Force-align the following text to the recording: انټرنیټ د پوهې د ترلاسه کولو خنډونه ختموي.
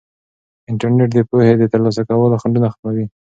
انټرنیټ 0.69 1.09
د 1.13 1.19
پوهې 1.29 1.53
د 1.57 1.63
ترلاسه 1.73 2.01
کولو 2.09 2.39
خنډونه 2.41 2.67
ختموي. 2.73 3.05